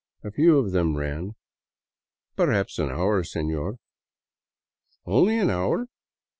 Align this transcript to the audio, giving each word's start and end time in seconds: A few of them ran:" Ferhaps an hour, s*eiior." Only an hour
A 0.23 0.31
few 0.31 0.57
of 0.57 0.71
them 0.71 0.97
ran:" 0.97 1.35
Ferhaps 2.35 2.79
an 2.79 2.89
hour, 2.89 3.19
s*eiior." 3.19 3.77
Only 5.05 5.37
an 5.37 5.51
hour 5.51 5.89